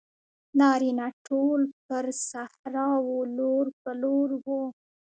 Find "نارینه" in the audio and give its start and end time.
0.59-1.07